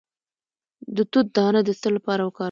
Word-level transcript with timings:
د 0.95 0.97
توت 1.11 1.27
دانه 1.35 1.61
د 1.67 1.69
څه 1.81 1.89
لپاره 1.95 2.21
وکاروم؟ 2.23 2.39